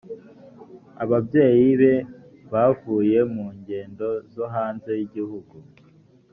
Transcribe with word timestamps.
ababyeyi 1.03 1.69
be 1.81 1.93
bavuye 2.51 3.19
mu 3.33 3.45
ngendo 3.57 4.07
zo 4.33 4.45
hanze 4.53 4.89
y’ 4.97 5.01
igihugu 5.07 5.55